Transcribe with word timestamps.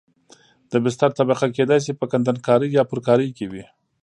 د 0.71 0.73
بستر 0.83 1.09
طبقه 1.19 1.45
کېدای 1.57 1.79
شي 1.85 1.93
په 1.99 2.05
کندنکارۍ 2.11 2.69
یا 2.77 2.83
پرکارۍ 2.91 3.29
کې 3.37 3.45
وي 3.51 3.65